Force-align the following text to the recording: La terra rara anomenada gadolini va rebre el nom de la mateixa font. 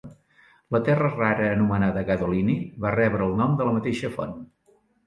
La 0.75 0.79
terra 0.87 1.09
rara 1.17 1.51
anomenada 1.57 2.05
gadolini 2.09 2.57
va 2.87 2.97
rebre 2.99 3.31
el 3.31 3.39
nom 3.45 3.57
de 3.63 3.71
la 3.71 3.79
mateixa 3.79 4.15
font. 4.19 4.39